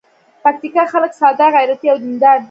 پکتیکا 0.43 0.83
خلک 0.93 1.11
ساده، 1.21 1.45
غیرتي 1.55 1.87
او 1.91 1.97
دین 2.03 2.17
دار 2.21 2.35
دي. 2.37 2.39